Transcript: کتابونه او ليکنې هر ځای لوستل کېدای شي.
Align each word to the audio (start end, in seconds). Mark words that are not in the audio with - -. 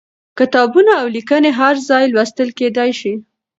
کتابونه 0.39 0.91
او 1.01 1.05
ليکنې 1.15 1.51
هر 1.59 1.75
ځای 1.89 2.03
لوستل 2.13 2.49
کېدای 2.59 2.91
شي. 2.99 3.13